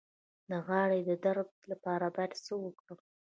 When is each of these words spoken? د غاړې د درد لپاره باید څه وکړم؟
د 0.49 0.51
غاړې 0.67 0.99
د 1.09 1.11
درد 1.25 1.49
لپاره 1.71 2.05
باید 2.15 2.31
څه 2.45 2.53
وکړم؟ 2.63 2.99